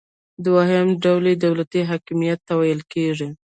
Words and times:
دوهم 0.45 0.87
ډول 1.03 1.23
یې 1.31 1.35
دولتي 1.45 1.81
حاکمیت 1.89 2.39
ته 2.47 2.53
ویل 2.59 2.81
کیږي. 2.93 3.29